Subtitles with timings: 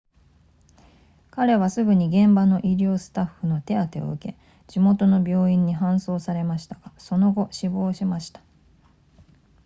[1.29, 8.41] 彼はすぐに現場の医療スタッフの手当てを受け地元の病院に搬送されましたがその後死亡しました